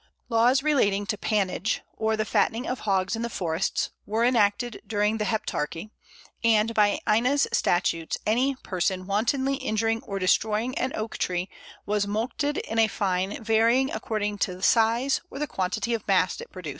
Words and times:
Laws 0.29 0.63
relating 0.63 1.05
to 1.05 1.15
pannage, 1.15 1.81
or 1.95 2.17
the 2.17 2.25
fattening 2.25 2.65
of 2.65 2.79
hogs 2.79 3.15
in 3.15 3.21
the 3.21 3.29
forest, 3.29 3.91
were 4.07 4.25
enacted 4.25 4.81
during 4.87 5.19
the 5.19 5.25
Heptarchy; 5.25 5.91
and 6.43 6.73
by 6.73 7.01
Ina's 7.07 7.47
statutes, 7.53 8.17
any 8.25 8.55
person 8.63 9.05
wantonly 9.05 9.57
injuring 9.57 10.01
or 10.01 10.17
destroying 10.17 10.75
an 10.75 10.91
Oak 10.95 11.19
tree 11.19 11.49
was 11.85 12.07
mulcted 12.07 12.57
in 12.61 12.79
a 12.79 12.87
fine 12.87 13.43
varying 13.43 13.91
according 13.91 14.39
to 14.39 14.59
size, 14.63 15.21
or 15.29 15.37
the 15.37 15.45
quantity 15.45 15.93
of 15.93 16.07
mast 16.07 16.41
it 16.41 16.51
produced." 16.51 16.69